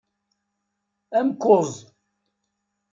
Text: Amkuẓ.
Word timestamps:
Amkuẓ. 1.17 1.71